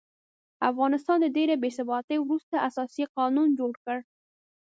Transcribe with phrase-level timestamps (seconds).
[0.69, 3.97] افغانستان د ډېرې بې ثباتۍ وروسته اساسي قانون جوړ کړ.